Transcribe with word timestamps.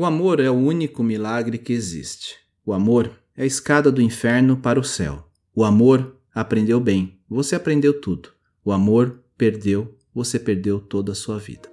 O 0.00 0.04
amor 0.04 0.38
é 0.38 0.48
o 0.48 0.54
único 0.54 1.02
milagre 1.02 1.58
que 1.58 1.72
existe. 1.72 2.36
O 2.64 2.72
amor 2.72 3.10
é 3.36 3.42
a 3.42 3.46
escada 3.46 3.90
do 3.90 4.00
inferno 4.00 4.56
para 4.56 4.78
o 4.78 4.84
céu. 4.84 5.28
O 5.52 5.64
amor 5.64 6.14
aprendeu 6.32 6.78
bem, 6.78 7.18
você 7.28 7.56
aprendeu 7.56 8.00
tudo. 8.00 8.28
O 8.64 8.70
amor 8.70 9.18
perdeu, 9.36 9.98
você 10.14 10.38
perdeu 10.38 10.78
toda 10.78 11.10
a 11.10 11.14
sua 11.16 11.40
vida. 11.40 11.68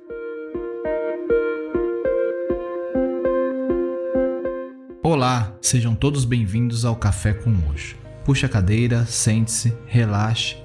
Olá, 5.03 5.55
sejam 5.61 5.93
todos 5.93 6.25
bem-vindos 6.25 6.83
ao 6.83 6.95
Café 6.95 7.31
com 7.31 7.51
Hoje. 7.69 7.95
Puxe 8.23 8.43
a 8.43 8.49
cadeira, 8.49 9.05
sente-se, 9.05 9.71
relaxe 9.85 10.64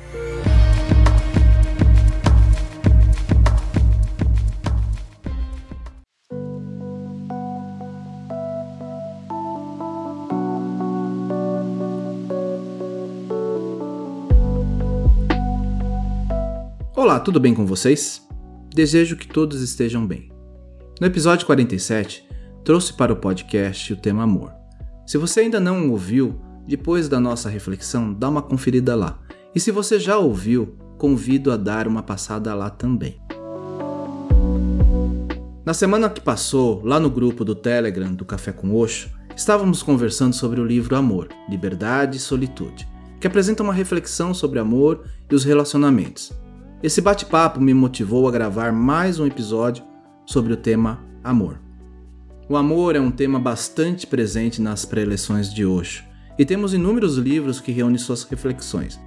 Olá, 17.01 17.19
tudo 17.19 17.39
bem 17.39 17.55
com 17.55 17.65
vocês? 17.65 18.21
Desejo 18.69 19.15
que 19.15 19.27
todos 19.27 19.59
estejam 19.63 20.05
bem. 20.05 20.31
No 20.99 21.07
episódio 21.07 21.47
47, 21.47 22.23
trouxe 22.63 22.93
para 22.93 23.11
o 23.11 23.15
podcast 23.15 23.93
o 23.93 23.97
tema 23.97 24.21
amor. 24.21 24.53
Se 25.07 25.17
você 25.17 25.39
ainda 25.39 25.59
não 25.59 25.89
ouviu, 25.89 26.39
depois 26.67 27.09
da 27.09 27.19
nossa 27.19 27.49
reflexão, 27.49 28.13
dá 28.13 28.29
uma 28.29 28.43
conferida 28.43 28.95
lá. 28.95 29.17
E 29.55 29.59
se 29.59 29.71
você 29.71 29.99
já 29.99 30.19
ouviu, 30.19 30.77
convido 30.99 31.51
a 31.51 31.57
dar 31.57 31.87
uma 31.87 32.03
passada 32.03 32.53
lá 32.53 32.69
também. 32.69 33.19
Na 35.65 35.73
semana 35.73 36.07
que 36.07 36.21
passou, 36.21 36.83
lá 36.85 36.99
no 36.99 37.09
grupo 37.09 37.43
do 37.43 37.55
Telegram 37.55 38.13
do 38.13 38.25
Café 38.25 38.51
com 38.51 38.75
Oxo, 38.75 39.09
estávamos 39.35 39.81
conversando 39.81 40.35
sobre 40.35 40.61
o 40.61 40.65
livro 40.65 40.95
Amor, 40.95 41.29
Liberdade 41.49 42.17
e 42.17 42.19
Solitude, 42.19 42.87
que 43.19 43.25
apresenta 43.25 43.63
uma 43.63 43.73
reflexão 43.73 44.35
sobre 44.35 44.59
amor 44.59 45.03
e 45.31 45.33
os 45.33 45.43
relacionamentos. 45.43 46.31
Esse 46.83 46.99
bate-papo 46.99 47.61
me 47.61 47.75
motivou 47.75 48.27
a 48.27 48.31
gravar 48.31 48.73
mais 48.73 49.19
um 49.19 49.27
episódio 49.27 49.83
sobre 50.25 50.51
o 50.51 50.57
tema 50.57 50.99
amor. 51.23 51.59
O 52.49 52.57
amor 52.57 52.95
é 52.95 52.99
um 52.99 53.11
tema 53.11 53.39
bastante 53.39 54.07
presente 54.07 54.59
nas 54.59 54.83
preleções 54.83 55.53
de 55.53 55.63
Osho, 55.63 56.03
e 56.39 56.43
temos 56.43 56.73
inúmeros 56.73 57.17
livros 57.17 57.61
que 57.61 57.71
reúnem 57.71 57.99
suas 57.99 58.23
reflexões. 58.23 58.99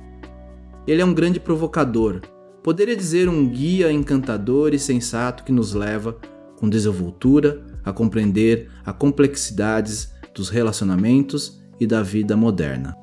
Ele 0.87 1.03
é 1.03 1.05
um 1.05 1.13
grande 1.13 1.41
provocador, 1.41 2.21
poderia 2.63 2.95
dizer 2.95 3.29
um 3.29 3.49
guia 3.49 3.91
encantador 3.91 4.73
e 4.73 4.79
sensato 4.79 5.43
que 5.43 5.51
nos 5.51 5.75
leva, 5.75 6.17
com 6.57 6.69
desenvoltura, 6.69 7.61
a 7.85 7.93
compreender 7.93 8.71
as 8.87 8.95
complexidades 8.95 10.13
dos 10.33 10.49
relacionamentos 10.49 11.61
e 11.81 11.89
da 11.89 12.05
vida 12.05 12.37
moderna. 12.37 12.97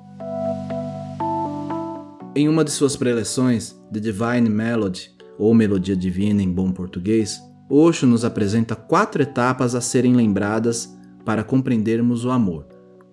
Em 2.34 2.48
uma 2.48 2.64
de 2.64 2.72
suas 2.72 2.96
preleções, 2.96 3.81
The 3.92 4.00
Divine 4.00 4.50
Melody, 4.50 5.12
ou 5.38 5.54
Melodia 5.54 5.96
Divina 5.96 6.42
em 6.42 6.50
bom 6.50 6.72
português, 6.72 7.42
Osho 7.70 8.08
nos 8.08 8.24
apresenta 8.24 8.76
quatro 8.76 9.22
etapas 9.22 9.76
a 9.76 9.82
serem 9.82 10.16
lembradas 10.16 10.98
para 11.26 11.44
compreendermos 11.44 12.24
o 12.26 12.32
amor, 12.32 12.68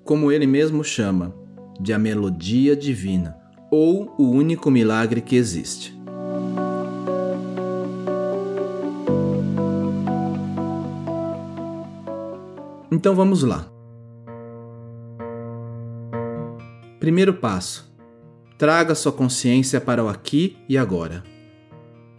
como 0.04 0.30
ele 0.30 0.46
mesmo 0.46 0.84
chama, 0.84 1.34
de 1.80 1.92
a 1.92 1.98
melodia 1.98 2.77
divina, 2.77 3.36
ou 3.70 4.14
o 4.18 4.30
único 4.30 4.70
milagre 4.70 5.20
que 5.20 5.36
existe. 5.36 5.96
Então 12.90 13.14
vamos 13.14 13.42
lá. 13.42 13.67
Primeiro 16.98 17.34
passo: 17.34 17.87
traga 18.58 18.92
sua 18.96 19.13
consciência 19.13 19.80
para 19.80 20.02
o 20.02 20.08
aqui 20.08 20.58
e 20.69 20.77
agora. 20.77 21.23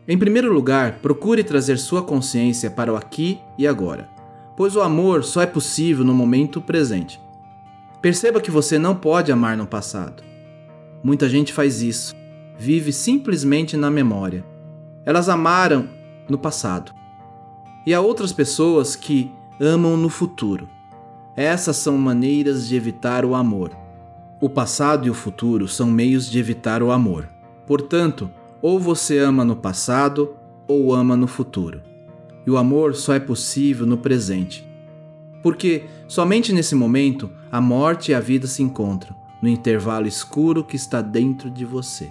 Em 0.08 0.18
primeiro 0.18 0.52
lugar, 0.54 1.00
procure 1.02 1.44
trazer 1.44 1.78
sua 1.78 2.02
consciência 2.02 2.72
para 2.72 2.94
o 2.94 2.96
aqui 2.96 3.38
e 3.58 3.68
agora, 3.68 4.10
pois 4.56 4.74
o 4.76 4.82
amor 4.82 5.26
só 5.26 5.42
é 5.42 5.46
possível 5.46 6.06
no 6.06 6.14
momento 6.14 6.62
presente. 6.62 7.20
Perceba 8.02 8.40
que 8.40 8.50
você 8.50 8.80
não 8.80 8.96
pode 8.96 9.32
amar 9.34 9.58
no 9.58 9.68
passado. 9.68 10.24
Muita 11.04 11.28
gente 11.28 11.52
faz 11.52 11.82
isso, 11.82 12.16
vive 12.58 12.94
simplesmente 12.94 13.76
na 13.76 13.92
memória. 13.92 14.46
Elas 15.06 15.28
amaram 15.28 15.90
no 16.30 16.38
passado. 16.38 16.94
E 17.86 17.94
há 17.94 18.00
outras 18.00 18.32
pessoas 18.32 18.96
que 18.96 19.30
amam 19.60 19.98
no 19.98 20.08
futuro. 20.08 20.70
Essas 21.36 21.76
são 21.76 21.98
maneiras 21.98 22.68
de 22.68 22.76
evitar 22.76 23.26
o 23.26 23.36
amor. 23.36 23.72
O 24.42 24.48
passado 24.48 25.06
e 25.06 25.10
o 25.10 25.14
futuro 25.14 25.68
são 25.68 25.92
meios 25.92 26.30
de 26.30 26.40
evitar 26.40 26.82
o 26.82 26.92
amor. 26.92 27.28
Portanto, 27.68 28.32
ou 28.62 28.80
você 28.80 29.18
ama 29.18 29.44
no 29.44 29.56
passado 29.56 30.34
ou 30.66 30.94
ama 30.94 31.18
no 31.18 31.28
futuro. 31.28 31.82
E 32.48 32.50
o 32.50 32.58
amor 32.58 32.96
só 32.96 33.14
é 33.14 33.20
possível 33.20 33.86
no 33.86 33.98
presente. 33.98 34.66
Porque 35.44 35.84
somente 36.08 36.54
nesse 36.54 36.74
momento 36.74 37.30
a 37.52 37.60
morte 37.60 38.12
e 38.12 38.16
a 38.16 38.22
vida 38.22 38.48
se 38.48 38.64
encontram, 38.64 39.14
no 39.42 39.50
intervalo 39.50 40.08
escuro 40.08 40.64
que 40.64 40.78
está 40.78 41.02
dentro 41.02 41.50
de 41.50 41.66
você. 41.66 42.10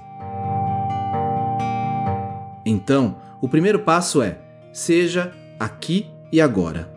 Então, 2.62 3.17
o 3.41 3.49
primeiro 3.49 3.78
passo 3.78 4.21
é: 4.21 4.37
seja 4.71 5.33
aqui 5.59 6.11
e 6.31 6.43
agora. 6.43 6.93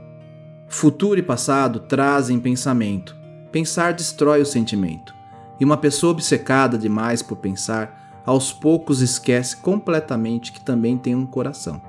Futuro 0.68 1.18
e 1.18 1.24
passado 1.24 1.80
trazem 1.80 2.38
pensamento. 2.38 3.16
Pensar 3.50 3.94
destrói 3.94 4.41
o 4.41 4.46
sentimento. 4.46 5.21
E 5.61 5.63
uma 5.63 5.77
pessoa 5.77 6.09
obcecada 6.09 6.75
demais 6.75 7.22
por 7.22 7.38
pensar, 7.38 8.23
aos 8.25 8.51
poucos 8.51 8.99
esquece 8.99 9.55
completamente 9.57 10.51
que 10.51 10.59
também 10.59 10.97
tem 10.97 11.13
um 11.13 11.23
coração. 11.23 11.79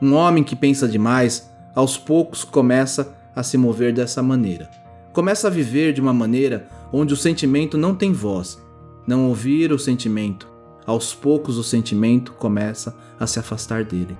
Um 0.00 0.14
homem 0.14 0.42
que 0.42 0.56
pensa 0.56 0.88
demais, 0.88 1.50
aos 1.74 1.98
poucos 1.98 2.44
começa 2.44 3.14
a 3.36 3.42
se 3.42 3.58
mover 3.58 3.92
dessa 3.92 4.22
maneira. 4.22 4.70
Começa 5.12 5.48
a 5.48 5.50
viver 5.50 5.92
de 5.92 6.00
uma 6.00 6.14
maneira 6.14 6.66
onde 6.90 7.12
o 7.12 7.16
sentimento 7.16 7.76
não 7.76 7.94
tem 7.94 8.10
voz. 8.10 8.58
Não 9.06 9.28
ouvir 9.28 9.70
o 9.70 9.78
sentimento. 9.78 10.48
Aos 10.86 11.12
poucos 11.12 11.58
o 11.58 11.62
sentimento 11.62 12.32
começa 12.32 12.96
a 13.20 13.26
se 13.26 13.38
afastar 13.38 13.84
dele. 13.84 14.16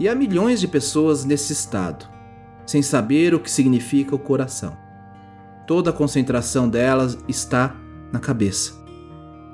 E 0.00 0.08
há 0.08 0.14
milhões 0.14 0.60
de 0.60 0.66
pessoas 0.66 1.26
nesse 1.26 1.52
estado, 1.52 2.08
sem 2.64 2.80
saber 2.80 3.34
o 3.34 3.40
que 3.40 3.50
significa 3.50 4.14
o 4.14 4.18
coração 4.18 4.85
toda 5.66 5.90
a 5.90 5.92
concentração 5.92 6.68
delas 6.68 7.18
está 7.26 7.74
na 8.12 8.18
cabeça. 8.18 8.74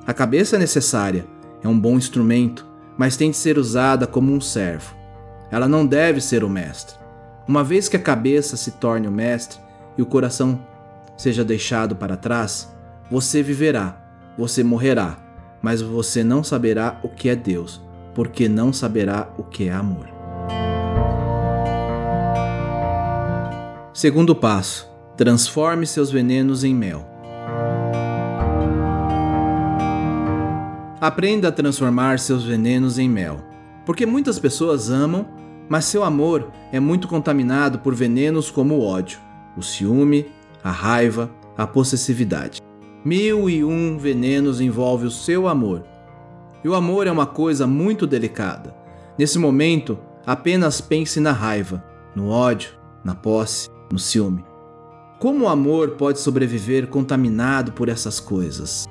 A 0.06 0.12
cabeça 0.12 0.56
é 0.56 0.58
necessária, 0.58 1.26
é 1.62 1.68
um 1.68 1.78
bom 1.78 1.96
instrumento, 1.96 2.66
mas 2.96 3.16
tem 3.16 3.30
de 3.30 3.36
ser 3.36 3.58
usada 3.58 4.06
como 4.06 4.32
um 4.32 4.40
servo. 4.40 4.94
Ela 5.50 5.68
não 5.68 5.86
deve 5.86 6.20
ser 6.20 6.44
o 6.44 6.48
mestre. 6.48 6.96
Uma 7.46 7.64
vez 7.64 7.88
que 7.88 7.96
a 7.96 8.00
cabeça 8.00 8.56
se 8.56 8.72
torne 8.72 9.08
o 9.08 9.12
mestre 9.12 9.58
e 9.96 10.02
o 10.02 10.06
coração 10.06 10.60
seja 11.16 11.44
deixado 11.44 11.96
para 11.96 12.16
trás, 12.16 12.72
você 13.10 13.42
viverá, 13.42 13.96
você 14.36 14.62
morrerá, 14.62 15.18
mas 15.60 15.80
você 15.80 16.24
não 16.24 16.42
saberá 16.42 16.98
o 17.02 17.08
que 17.08 17.28
é 17.28 17.36
Deus, 17.36 17.80
porque 18.14 18.48
não 18.48 18.72
saberá 18.72 19.30
o 19.38 19.44
que 19.44 19.68
é 19.68 19.72
amor. 19.72 20.08
Segundo 23.92 24.34
passo: 24.34 24.91
transforme 25.22 25.86
seus 25.86 26.10
venenos 26.10 26.64
em 26.64 26.74
mel. 26.74 27.06
Aprenda 31.00 31.46
a 31.46 31.52
transformar 31.52 32.18
seus 32.18 32.42
venenos 32.42 32.98
em 32.98 33.08
mel, 33.08 33.38
porque 33.86 34.04
muitas 34.04 34.40
pessoas 34.40 34.90
amam, 34.90 35.24
mas 35.68 35.84
seu 35.84 36.02
amor 36.02 36.50
é 36.72 36.80
muito 36.80 37.06
contaminado 37.06 37.78
por 37.78 37.94
venenos 37.94 38.50
como 38.50 38.74
o 38.74 38.84
ódio, 38.84 39.20
o 39.56 39.62
ciúme, 39.62 40.26
a 40.64 40.72
raiva, 40.72 41.30
a 41.56 41.68
possessividade. 41.68 42.60
Mil 43.04 43.48
e 43.48 43.62
um 43.62 43.96
venenos 43.98 44.60
envolve 44.60 45.06
o 45.06 45.10
seu 45.10 45.46
amor. 45.46 45.84
E 46.64 46.68
o 46.68 46.74
amor 46.74 47.06
é 47.06 47.12
uma 47.12 47.26
coisa 47.26 47.64
muito 47.64 48.08
delicada. 48.08 48.74
Nesse 49.16 49.38
momento, 49.38 49.96
apenas 50.26 50.80
pense 50.80 51.20
na 51.20 51.30
raiva, 51.30 51.80
no 52.12 52.28
ódio, 52.28 52.72
na 53.04 53.14
posse, 53.14 53.70
no 53.88 54.00
ciúme. 54.00 54.50
Como 55.22 55.44
o 55.44 55.48
amor 55.48 55.90
pode 55.90 56.18
sobreviver 56.18 56.88
contaminado 56.88 57.70
por 57.70 57.88
essas 57.88 58.18
coisas? 58.18 58.88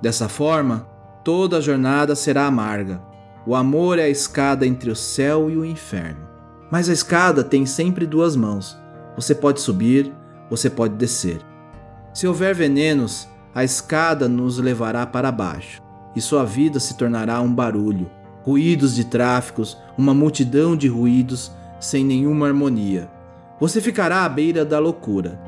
Dessa 0.00 0.28
forma, 0.28 0.86
toda 1.24 1.56
a 1.56 1.60
jornada 1.60 2.14
será 2.14 2.46
amarga. 2.46 3.02
O 3.44 3.52
amor 3.52 3.98
é 3.98 4.04
a 4.04 4.08
escada 4.08 4.64
entre 4.64 4.92
o 4.92 4.94
céu 4.94 5.50
e 5.50 5.56
o 5.56 5.64
inferno. 5.64 6.20
Mas 6.70 6.88
a 6.88 6.92
escada 6.92 7.42
tem 7.42 7.66
sempre 7.66 8.06
duas 8.06 8.36
mãos. 8.36 8.78
Você 9.16 9.34
pode 9.34 9.60
subir, 9.60 10.14
você 10.48 10.70
pode 10.70 10.94
descer. 10.94 11.40
Se 12.14 12.28
houver 12.28 12.54
venenos, 12.54 13.26
a 13.52 13.64
escada 13.64 14.28
nos 14.28 14.58
levará 14.58 15.04
para 15.04 15.32
baixo 15.32 15.82
e 16.14 16.20
sua 16.20 16.44
vida 16.44 16.78
se 16.78 16.96
tornará 16.96 17.40
um 17.40 17.52
barulho, 17.52 18.08
ruídos 18.44 18.94
de 18.94 19.04
tráficos, 19.04 19.76
uma 19.98 20.14
multidão 20.14 20.76
de 20.76 20.86
ruídos 20.86 21.50
sem 21.80 22.04
nenhuma 22.04 22.46
harmonia. 22.46 23.18
Você 23.60 23.80
ficará 23.80 24.24
à 24.24 24.28
beira 24.28 24.64
da 24.64 24.78
loucura. 24.78 25.38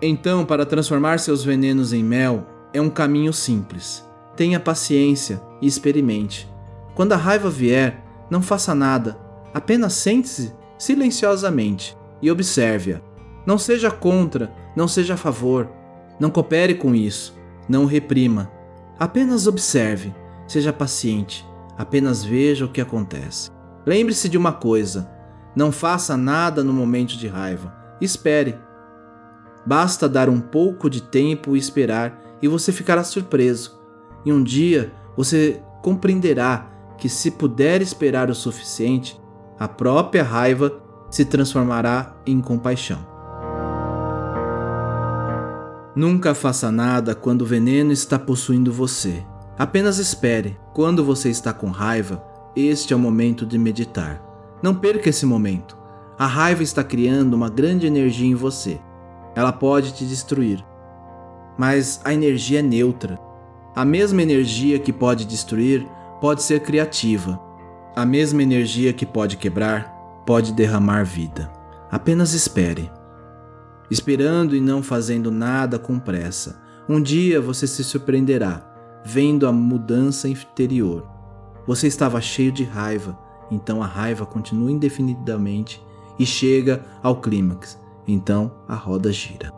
Então, 0.00 0.44
para 0.44 0.64
transformar 0.64 1.18
seus 1.18 1.42
venenos 1.42 1.92
em 1.92 2.04
mel, 2.04 2.46
é 2.72 2.80
um 2.80 2.88
caminho 2.88 3.32
simples. 3.32 4.08
Tenha 4.36 4.60
paciência 4.60 5.42
e 5.60 5.66
experimente. 5.66 6.48
Quando 6.94 7.12
a 7.12 7.16
raiva 7.16 7.50
vier, 7.50 8.04
não 8.30 8.40
faça 8.40 8.74
nada, 8.74 9.18
apenas 9.52 9.94
sente-se 9.94 10.54
silenciosamente 10.78 11.96
e 12.22 12.30
observe-a. 12.30 13.00
Não 13.44 13.58
seja 13.58 13.90
contra, 13.90 14.52
não 14.76 14.86
seja 14.86 15.14
a 15.14 15.16
favor, 15.16 15.68
não 16.20 16.30
coopere 16.30 16.74
com 16.74 16.94
isso, 16.94 17.36
não 17.68 17.84
reprima. 17.84 18.50
Apenas 18.98 19.46
observe, 19.46 20.14
seja 20.46 20.72
paciente, 20.72 21.44
apenas 21.76 22.22
veja 22.22 22.64
o 22.64 22.68
que 22.68 22.80
acontece. 22.80 23.50
Lembre-se 23.84 24.28
de 24.28 24.38
uma 24.38 24.52
coisa: 24.52 25.10
não 25.54 25.70
faça 25.70 26.16
nada 26.16 26.64
no 26.64 26.72
momento 26.72 27.16
de 27.16 27.28
raiva, 27.28 27.74
espere. 28.00 28.58
Basta 29.66 30.08
dar 30.08 30.28
um 30.28 30.40
pouco 30.40 30.90
de 30.90 31.02
tempo 31.02 31.56
e 31.56 31.58
esperar, 31.58 32.20
e 32.42 32.48
você 32.48 32.72
ficará 32.72 33.02
surpreso. 33.02 33.80
E 34.24 34.32
um 34.32 34.42
dia 34.42 34.92
você 35.16 35.62
compreenderá 35.82 36.70
que, 36.98 37.08
se 37.08 37.30
puder 37.30 37.80
esperar 37.80 38.30
o 38.30 38.34
suficiente, 38.34 39.20
a 39.58 39.68
própria 39.68 40.22
raiva 40.22 40.80
se 41.10 41.24
transformará 41.24 42.14
em 42.26 42.40
compaixão. 42.40 43.06
Nunca 45.94 46.34
faça 46.34 46.72
nada 46.72 47.14
quando 47.14 47.42
o 47.42 47.46
veneno 47.46 47.92
está 47.92 48.18
possuindo 48.18 48.72
você. 48.72 49.24
Apenas 49.56 49.98
espere. 49.98 50.58
Quando 50.72 51.04
você 51.04 51.30
está 51.30 51.52
com 51.52 51.70
raiva, 51.70 52.24
este 52.56 52.92
é 52.92 52.96
o 52.96 52.98
momento 52.98 53.46
de 53.46 53.56
meditar. 53.56 54.33
Não 54.64 54.74
perca 54.74 55.10
esse 55.10 55.26
momento. 55.26 55.76
A 56.18 56.24
raiva 56.24 56.62
está 56.62 56.82
criando 56.82 57.34
uma 57.34 57.50
grande 57.50 57.86
energia 57.86 58.26
em 58.26 58.34
você. 58.34 58.80
Ela 59.36 59.52
pode 59.52 59.92
te 59.92 60.06
destruir. 60.06 60.64
Mas 61.58 62.00
a 62.02 62.14
energia 62.14 62.60
é 62.60 62.62
neutra. 62.62 63.20
A 63.76 63.84
mesma 63.84 64.22
energia 64.22 64.78
que 64.78 64.90
pode 64.90 65.26
destruir 65.26 65.86
pode 66.18 66.42
ser 66.42 66.60
criativa. 66.60 67.38
A 67.94 68.06
mesma 68.06 68.42
energia 68.42 68.94
que 68.94 69.04
pode 69.04 69.36
quebrar 69.36 69.84
pode 70.24 70.50
derramar 70.54 71.04
vida. 71.04 71.52
Apenas 71.90 72.32
espere. 72.32 72.90
Esperando 73.90 74.56
e 74.56 74.62
não 74.62 74.82
fazendo 74.82 75.30
nada 75.30 75.78
com 75.78 75.98
pressa, 75.98 76.58
um 76.88 77.02
dia 77.02 77.38
você 77.38 77.66
se 77.66 77.84
surpreenderá 77.84 78.64
vendo 79.04 79.46
a 79.46 79.52
mudança 79.52 80.26
interior. 80.26 81.06
Você 81.66 81.86
estava 81.86 82.18
cheio 82.18 82.50
de 82.50 82.64
raiva, 82.64 83.22
então 83.50 83.82
a 83.82 83.86
raiva 83.86 84.24
continua 84.26 84.70
indefinidamente 84.70 85.82
e 86.18 86.24
chega 86.24 86.84
ao 87.02 87.16
clímax. 87.16 87.78
Então 88.06 88.52
a 88.68 88.74
roda 88.74 89.12
gira. 89.12 89.52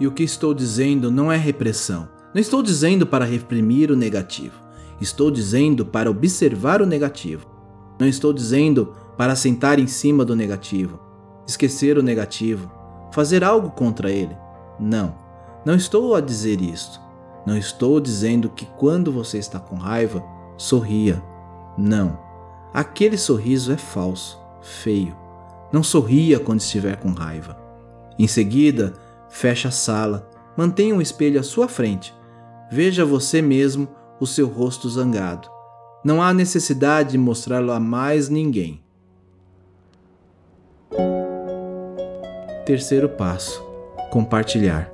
E 0.00 0.06
o 0.06 0.12
que 0.12 0.22
estou 0.22 0.52
dizendo 0.52 1.10
não 1.10 1.30
é 1.30 1.36
repressão, 1.36 2.08
não 2.34 2.40
estou 2.40 2.62
dizendo 2.62 3.06
para 3.06 3.24
reprimir 3.24 3.90
o 3.90 3.96
negativo. 3.96 4.60
Estou 5.00 5.30
dizendo 5.30 5.84
para 5.84 6.10
observar 6.10 6.80
o 6.80 6.86
negativo. 6.86 7.46
Não 7.98 8.06
estou 8.06 8.32
dizendo 8.32 8.94
para 9.16 9.36
sentar 9.36 9.78
em 9.78 9.86
cima 9.86 10.24
do 10.24 10.34
negativo, 10.34 10.98
esquecer 11.46 11.98
o 11.98 12.02
negativo, 12.02 12.70
fazer 13.12 13.44
algo 13.44 13.70
contra 13.70 14.10
ele. 14.10 14.36
Não, 14.80 15.14
não 15.64 15.74
estou 15.74 16.14
a 16.14 16.20
dizer 16.20 16.60
isto. 16.60 17.00
Não 17.44 17.56
estou 17.56 18.00
dizendo 18.00 18.48
que 18.48 18.64
quando 18.78 19.12
você 19.12 19.38
está 19.38 19.58
com 19.58 19.76
raiva, 19.76 20.22
sorria. 20.62 21.22
Não. 21.76 22.18
Aquele 22.72 23.18
sorriso 23.18 23.72
é 23.72 23.76
falso, 23.76 24.38
feio. 24.60 25.16
Não 25.72 25.82
sorria 25.82 26.38
quando 26.38 26.60
estiver 26.60 26.96
com 26.96 27.12
raiva. 27.12 27.56
Em 28.18 28.26
seguida, 28.26 28.92
feche 29.28 29.66
a 29.66 29.70
sala, 29.70 30.28
mantenha 30.56 30.94
um 30.94 31.00
espelho 31.00 31.40
à 31.40 31.42
sua 31.42 31.66
frente 31.68 32.14
Veja 32.72 33.04
você 33.04 33.42
mesmo 33.42 33.86
o 34.18 34.26
seu 34.26 34.48
rosto 34.48 34.88
zangado. 34.88 35.46
Não 36.02 36.22
há 36.22 36.32
necessidade 36.32 37.10
de 37.10 37.18
mostrá-lo 37.18 37.70
a 37.70 37.78
mais 37.78 38.30
ninguém. 38.30 38.82
Terceiro 42.64 43.10
passo: 43.10 43.62
compartilhar. 44.10 44.91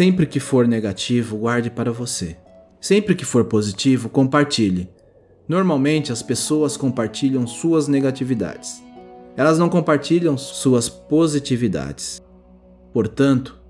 Sempre 0.00 0.24
que 0.24 0.40
for 0.40 0.66
negativo, 0.66 1.36
guarde 1.36 1.68
para 1.68 1.92
você. 1.92 2.34
Sempre 2.80 3.14
que 3.14 3.22
for 3.22 3.44
positivo, 3.44 4.08
compartilhe. 4.08 4.88
Normalmente 5.46 6.10
as 6.10 6.22
pessoas 6.22 6.74
compartilham 6.74 7.46
suas 7.46 7.86
negatividades. 7.86 8.82
Elas 9.36 9.58
não 9.58 9.68
compartilham 9.68 10.38
suas 10.38 10.88
positividades. 10.88 12.18
Portanto, 12.94 13.60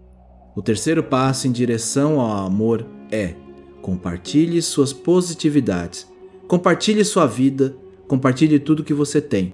o 0.55 0.63
terceiro 0.63 1.03
passo 1.03 1.49
em 1.49 1.51
direção 1.51 2.21
ao 2.21 2.47
amor 2.47 2.87
é: 3.11 3.35
compartilhe 3.83 4.63
suas 4.63 4.93
positividades, 4.93 6.07
compartilhe 6.47 7.05
sua 7.05 7.27
vida, 7.27 7.75
compartilhe 8.07 8.61
tudo 8.61 8.85
que 8.85 8.95
você 8.95 9.21
tem. 9.21 9.53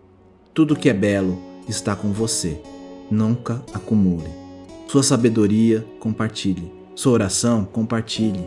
Tudo 0.53 0.77
que 0.77 0.91
é 0.91 0.93
belo 0.93 1.41
está 1.67 1.97
com 1.97 2.13
você. 2.13 2.61
Nunca 3.11 3.65
acumule. 3.73 4.46
Sua 4.87 5.03
sabedoria, 5.03 5.87
compartilhe. 6.01 6.73
Sua 6.95 7.13
oração, 7.13 7.65
compartilhe. 7.65 8.47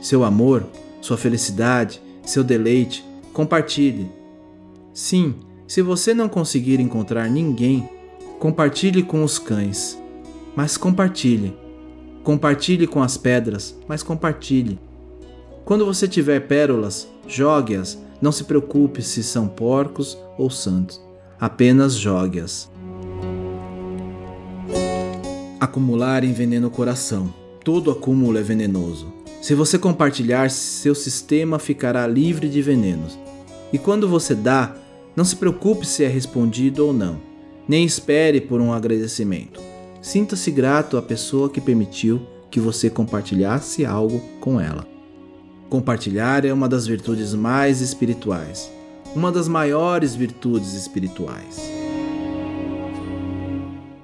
Seu 0.00 0.24
amor, 0.24 0.64
sua 1.00 1.16
felicidade, 1.16 2.00
seu 2.24 2.42
deleite, 2.42 3.04
compartilhe. 3.32 4.10
Sim, 4.94 5.34
se 5.66 5.82
você 5.82 6.14
não 6.14 6.28
conseguir 6.28 6.80
encontrar 6.80 7.28
ninguém, 7.28 7.88
compartilhe 8.38 9.02
com 9.02 9.22
os 9.22 9.38
cães 9.38 10.00
mas 10.54 10.76
compartilhe. 10.76 11.56
Compartilhe 12.22 12.86
com 12.86 13.02
as 13.02 13.16
pedras, 13.16 13.76
mas 13.88 14.02
compartilhe. 14.02 14.78
Quando 15.64 15.86
você 15.86 16.06
tiver 16.06 16.40
pérolas, 16.40 17.08
jogue-as. 17.26 17.98
Não 18.20 18.30
se 18.30 18.44
preocupe 18.44 19.00
se 19.00 19.22
são 19.22 19.48
porcos 19.48 20.18
ou 20.36 20.50
santos. 20.50 21.00
Apenas 21.38 21.94
jogue-as. 21.94 22.69
Acumular 25.60 26.24
envenena 26.24 26.68
o 26.68 26.70
coração. 26.70 27.34
Todo 27.62 27.90
acúmulo 27.90 28.38
é 28.38 28.42
venenoso. 28.42 29.12
Se 29.42 29.54
você 29.54 29.78
compartilhar, 29.78 30.50
seu 30.50 30.94
sistema 30.94 31.58
ficará 31.58 32.06
livre 32.06 32.48
de 32.48 32.62
venenos. 32.62 33.18
E 33.70 33.76
quando 33.78 34.08
você 34.08 34.34
dá, 34.34 34.74
não 35.14 35.22
se 35.22 35.36
preocupe 35.36 35.86
se 35.86 36.02
é 36.02 36.08
respondido 36.08 36.86
ou 36.86 36.94
não. 36.94 37.20
Nem 37.68 37.84
espere 37.84 38.40
por 38.40 38.58
um 38.58 38.72
agradecimento. 38.72 39.60
Sinta-se 40.00 40.50
grato 40.50 40.96
à 40.96 41.02
pessoa 41.02 41.50
que 41.50 41.60
permitiu 41.60 42.22
que 42.50 42.58
você 42.58 42.88
compartilhasse 42.88 43.84
algo 43.84 44.18
com 44.40 44.58
ela. 44.58 44.86
Compartilhar 45.68 46.46
é 46.46 46.54
uma 46.54 46.70
das 46.70 46.86
virtudes 46.86 47.34
mais 47.34 47.82
espirituais, 47.82 48.72
uma 49.14 49.30
das 49.30 49.46
maiores 49.46 50.14
virtudes 50.14 50.72
espirituais. 50.72 51.70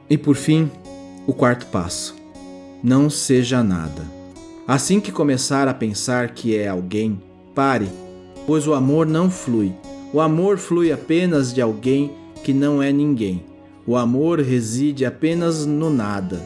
E 0.08 0.18
por 0.18 0.36
fim, 0.36 0.70
o 1.26 1.32
quarto 1.32 1.66
passo: 1.66 2.14
não 2.82 3.10
seja 3.10 3.62
nada. 3.62 4.02
Assim 4.66 5.00
que 5.00 5.12
começar 5.12 5.68
a 5.68 5.74
pensar 5.74 6.30
que 6.30 6.56
é 6.56 6.68
alguém, 6.68 7.20
pare, 7.54 7.88
pois 8.46 8.66
o 8.66 8.74
amor 8.74 9.06
não 9.06 9.30
flui. 9.30 9.72
O 10.12 10.20
amor 10.20 10.58
flui 10.58 10.92
apenas 10.92 11.52
de 11.52 11.60
alguém 11.60 12.12
que 12.42 12.52
não 12.52 12.82
é 12.82 12.92
ninguém. 12.92 13.44
O 13.86 13.96
amor 13.96 14.40
reside 14.40 15.04
apenas 15.04 15.66
no 15.66 15.90
nada. 15.90 16.40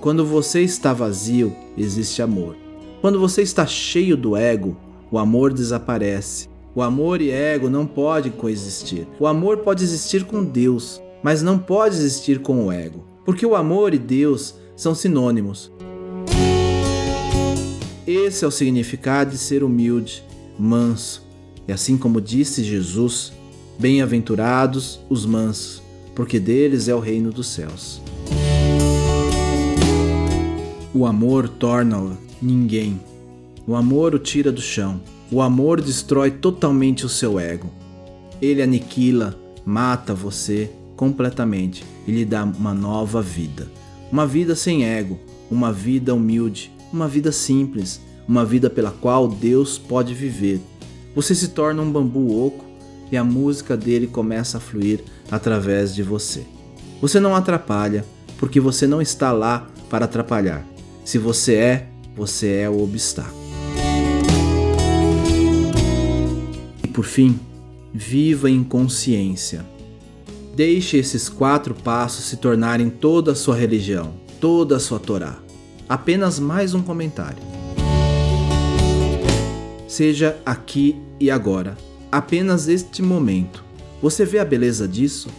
Quando 0.00 0.24
você 0.24 0.62
está 0.62 0.92
vazio, 0.92 1.54
existe 1.76 2.20
amor. 2.22 2.56
Quando 3.00 3.20
você 3.20 3.42
está 3.42 3.66
cheio 3.66 4.16
do 4.16 4.36
ego, 4.36 4.76
o 5.10 5.18
amor 5.18 5.52
desaparece. 5.52 6.48
O 6.74 6.82
amor 6.82 7.20
e 7.20 7.30
ego 7.30 7.68
não 7.68 7.86
podem 7.86 8.32
coexistir. 8.32 9.06
O 9.20 9.26
amor 9.26 9.58
pode 9.58 9.84
existir 9.84 10.24
com 10.24 10.42
Deus, 10.42 11.00
mas 11.22 11.42
não 11.42 11.58
pode 11.58 11.94
existir 11.94 12.40
com 12.40 12.66
o 12.66 12.72
ego, 12.72 13.04
porque 13.24 13.46
o 13.46 13.54
amor 13.54 13.94
e 13.94 13.98
Deus 13.98 14.54
são 14.76 14.94
sinônimos. 14.94 15.70
Esse 18.06 18.44
é 18.44 18.48
o 18.48 18.50
significado 18.50 19.30
de 19.30 19.38
ser 19.38 19.62
humilde, 19.62 20.24
manso. 20.58 21.22
E 21.66 21.72
assim 21.72 21.96
como 21.96 22.20
disse 22.20 22.64
Jesus, 22.64 23.32
bem-aventurados 23.78 25.00
os 25.08 25.24
mansos, 25.24 25.82
porque 26.14 26.40
deles 26.40 26.88
é 26.88 26.94
o 26.94 27.00
reino 27.00 27.30
dos 27.30 27.46
céus. 27.46 28.00
O 30.94 31.06
amor 31.06 31.48
torna-o 31.48 32.18
ninguém. 32.40 33.00
O 33.66 33.76
amor 33.76 34.14
o 34.14 34.18
tira 34.18 34.50
do 34.50 34.60
chão. 34.60 35.00
O 35.30 35.40
amor 35.40 35.80
destrói 35.80 36.30
totalmente 36.30 37.06
o 37.06 37.08
seu 37.08 37.38
ego. 37.38 37.70
Ele 38.42 38.60
aniquila, 38.60 39.38
mata 39.64 40.12
você 40.12 40.70
completamente 41.02 41.84
e 42.06 42.12
lhe 42.12 42.24
dá 42.24 42.44
uma 42.44 42.72
nova 42.72 43.20
vida. 43.20 43.68
Uma 44.12 44.24
vida 44.24 44.54
sem 44.54 44.84
ego, 44.84 45.18
uma 45.50 45.72
vida 45.72 46.14
humilde, 46.14 46.70
uma 46.92 47.08
vida 47.08 47.32
simples, 47.32 48.00
uma 48.28 48.44
vida 48.44 48.70
pela 48.70 48.92
qual 48.92 49.26
Deus 49.26 49.76
pode 49.76 50.14
viver. 50.14 50.60
Você 51.12 51.34
se 51.34 51.48
torna 51.48 51.82
um 51.82 51.90
bambu 51.90 52.46
oco 52.46 52.64
e 53.10 53.16
a 53.16 53.24
música 53.24 53.76
dele 53.76 54.06
começa 54.06 54.58
a 54.58 54.60
fluir 54.60 55.02
através 55.28 55.92
de 55.92 56.04
você. 56.04 56.44
Você 57.00 57.18
não 57.18 57.34
atrapalha, 57.34 58.04
porque 58.38 58.60
você 58.60 58.86
não 58.86 59.02
está 59.02 59.32
lá 59.32 59.66
para 59.90 60.04
atrapalhar. 60.04 60.64
Se 61.04 61.18
você 61.18 61.54
é, 61.56 61.88
você 62.14 62.58
é 62.58 62.70
o 62.70 62.80
obstáculo. 62.80 63.42
E 66.84 66.86
por 66.86 67.04
fim, 67.04 67.40
viva 67.92 68.48
em 68.48 68.62
consciência. 68.62 69.66
Deixe 70.54 70.98
esses 70.98 71.30
quatro 71.30 71.74
passos 71.74 72.26
se 72.26 72.36
tornarem 72.36 72.90
toda 72.90 73.32
a 73.32 73.34
sua 73.34 73.56
religião, 73.56 74.12
toda 74.38 74.76
a 74.76 74.80
sua 74.80 74.98
Torá. 74.98 75.38
Apenas 75.88 76.38
mais 76.38 76.74
um 76.74 76.82
comentário. 76.82 77.42
Seja 79.88 80.38
aqui 80.44 81.00
e 81.18 81.30
agora, 81.30 81.76
apenas 82.10 82.68
este 82.68 83.00
momento. 83.00 83.64
Você 84.02 84.26
vê 84.26 84.40
a 84.40 84.44
beleza 84.44 84.86
disso? 84.86 85.30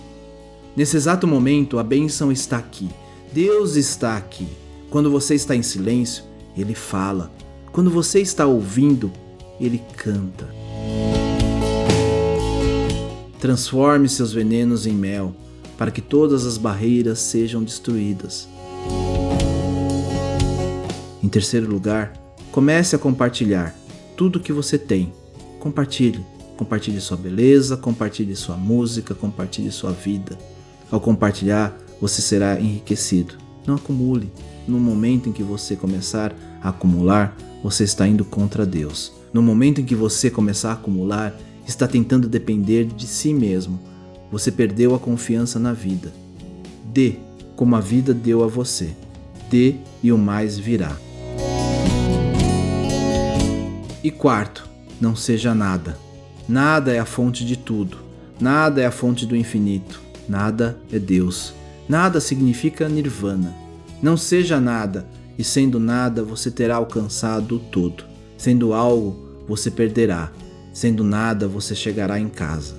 Nesse 0.76 0.98
exato 0.98 1.28
momento, 1.28 1.78
a 1.78 1.84
bênção 1.84 2.32
está 2.32 2.58
aqui. 2.58 2.90
Deus 3.32 3.76
está 3.76 4.18
aqui. 4.18 4.48
Quando 4.90 5.12
você 5.12 5.36
está 5.36 5.56
em 5.56 5.62
silêncio, 5.62 6.24
Ele 6.58 6.74
fala. 6.74 7.32
Quando 7.72 7.92
você 7.92 8.20
está 8.20 8.48
ouvindo, 8.48 9.12
Ele 9.60 9.80
canta. 9.96 10.63
Transforme 13.44 14.08
seus 14.08 14.32
venenos 14.32 14.88
em 14.88 14.94
mel, 14.94 15.36
para 15.78 15.92
que 15.92 16.00
todas 16.00 16.46
as 16.46 16.58
barreiras 16.58 17.20
sejam 17.20 17.62
destruídas. 17.62 18.48
Em 21.22 21.28
terceiro 21.28 21.70
lugar, 21.70 22.14
comece 22.54 22.96
a 22.96 23.00
compartilhar 23.00 23.76
tudo 24.16 24.40
que 24.40 24.54
você 24.54 24.78
tem. 24.78 25.12
Compartilhe. 25.60 26.26
Compartilhe 26.56 27.02
sua 27.02 27.18
beleza, 27.18 27.76
compartilhe 27.76 28.34
sua 28.34 28.56
música, 28.56 29.14
compartilhe 29.14 29.74
sua 29.74 29.92
vida. 29.92 30.38
Ao 30.90 31.02
compartilhar, 31.02 31.78
você 32.00 32.22
será 32.22 32.58
enriquecido. 32.58 33.34
Não 33.68 33.76
acumule. 33.76 34.32
No 34.66 34.80
momento 34.80 35.28
em 35.28 35.34
que 35.34 35.44
você 35.44 35.76
começar 35.76 36.34
a 36.62 36.70
acumular, 36.70 37.36
você 37.62 37.84
está 37.84 38.08
indo 38.08 38.24
contra 38.24 38.66
Deus. 38.66 39.12
No 39.34 39.42
momento 39.42 39.82
em 39.82 39.86
que 39.86 39.96
você 39.96 40.30
começar 40.30 40.70
a 40.70 40.76
acumular, 40.76 41.38
está 41.68 41.88
tentando 41.88 42.28
depender 42.28 42.86
de 42.86 43.08
si 43.08 43.34
mesmo. 43.34 43.80
Você 44.32 44.52
perdeu 44.52 44.96
a 44.96 45.00
confiança 45.00 45.60
na 45.60 45.74
vida. 45.74 46.12
Dê 46.86 47.16
como 47.56 47.76
a 47.76 47.80
vida 47.80 48.14
deu 48.14 48.44
a 48.44 48.48
você. 48.48 48.90
Dê 49.50 49.76
e 50.02 50.12
o 50.12 50.18
mais 50.18 50.58
virá. 50.58 50.96
E 54.04 54.12
quarto, 54.12 54.68
não 55.00 55.16
seja 55.16 55.54
nada. 55.56 55.98
Nada 56.48 56.92
é 56.92 57.00
a 57.00 57.06
fonte 57.06 57.46
de 57.46 57.56
tudo. 57.56 57.98
Nada 58.40 58.82
é 58.82 58.86
a 58.86 58.92
fonte 58.92 59.26
do 59.26 59.36
infinito. 59.36 60.02
Nada 60.28 60.78
é 60.92 61.00
Deus. 61.00 61.54
Nada 61.88 62.20
significa 62.20 62.90
nirvana. 62.90 63.54
Não 64.02 64.18
seja 64.18 64.60
nada, 64.60 65.08
e 65.38 65.44
sendo 65.44 65.80
nada, 65.80 66.24
você 66.24 66.52
terá 66.52 66.76
alcançado 66.76 67.56
o 67.56 67.60
todo. 67.60 68.04
Sendo 68.38 68.74
algo, 68.74 69.16
você 69.48 69.72
perderá. 69.72 70.32
Sendo 70.74 71.04
nada, 71.04 71.48
você 71.48 71.76
chegará 71.76 72.20
em 72.20 72.28
casa. 72.28 72.76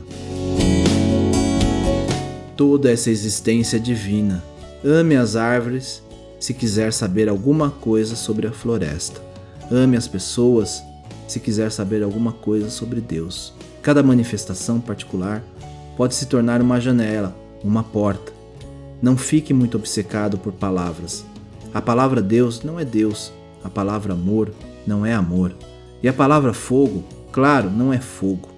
Toda 2.57 2.91
essa 2.91 3.09
existência 3.09 3.79
divina. 3.79 4.43
Ame 4.85 5.15
as 5.17 5.37
árvores 5.37 6.03
se 6.41 6.53
quiser 6.53 6.93
saber 6.93 7.29
alguma 7.29 7.71
coisa 7.71 8.17
sobre 8.17 8.49
a 8.49 8.53
floresta. 8.53 9.23
Ame 9.71 9.97
as 9.97 10.09
pessoas 10.09 10.83
se 11.29 11.39
quiser 11.39 11.71
saber 11.71 12.03
alguma 12.03 12.33
coisa 12.33 12.69
sobre 12.69 13.01
Deus. 13.01 13.55
Cada 13.81 14.03
manifestação 14.03 14.81
particular 14.81 15.43
pode 15.97 16.15
se 16.17 16.27
tornar 16.27 16.61
uma 16.61 16.81
janela, 16.81 17.35
uma 17.63 17.85
porta. 17.85 18.33
Não 19.01 19.17
fique 19.17 19.55
muito 19.55 19.77
obcecado 19.77 20.37
por 20.37 20.53
palavras. 20.53 21.25
A 21.73 21.81
palavra 21.81 22.21
Deus 22.21 22.63
não 22.63 22.79
é 22.79 22.85
Deus, 22.85 23.33
a 23.63 23.71
palavra 23.71 24.13
amor 24.13 24.53
não 24.87 25.07
é 25.07 25.15
amor. 25.15 25.55
E 26.03 26.09
a 26.09 26.13
palavra 26.13 26.53
fogo, 26.53 27.05
claro, 27.35 27.69
não 27.69 27.93
é 27.93 28.01
fogo. 28.01 28.49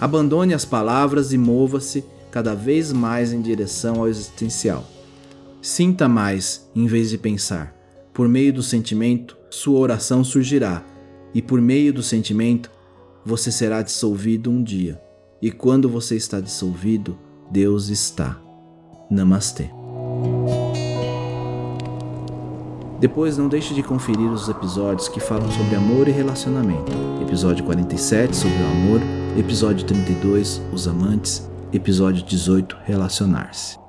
Abandone 0.00 0.52
as 0.52 0.64
palavras 0.64 1.32
e 1.32 1.38
mova-se 1.38 2.04
cada 2.32 2.52
vez 2.52 2.92
mais 2.92 3.32
em 3.32 3.40
direção 3.40 4.00
ao 4.00 4.08
existencial. 4.08 4.84
Sinta 5.62 6.08
mais 6.08 6.68
em 6.74 6.84
vez 6.88 7.10
de 7.10 7.16
pensar. 7.16 7.72
Por 8.12 8.28
meio 8.28 8.52
do 8.52 8.62
sentimento, 8.62 9.36
sua 9.48 9.78
oração 9.78 10.24
surgirá 10.24 10.84
e 11.32 11.40
por 11.40 11.60
meio 11.60 11.92
do 11.92 12.02
sentimento 12.02 12.68
você 13.24 13.52
será 13.52 13.82
dissolvido 13.82 14.50
um 14.50 14.64
dia. 14.64 15.00
E 15.40 15.52
quando 15.52 15.88
você 15.88 16.16
está 16.16 16.40
dissolvido, 16.40 17.16
Deus 17.52 17.88
está. 17.88 18.36
Namastê. 19.08 19.77
Depois 22.98 23.38
não 23.38 23.48
deixe 23.48 23.74
de 23.74 23.82
conferir 23.82 24.28
os 24.30 24.48
episódios 24.48 25.08
que 25.08 25.20
falam 25.20 25.48
sobre 25.52 25.76
amor 25.76 26.08
e 26.08 26.10
relacionamento. 26.10 26.90
Episódio 27.22 27.64
47 27.64 28.36
sobre 28.36 28.58
o 28.58 28.66
amor, 28.66 29.00
episódio 29.38 29.86
32 29.86 30.60
os 30.72 30.88
amantes, 30.88 31.48
episódio 31.72 32.24
18 32.24 32.76
relacionar-se. 32.84 33.87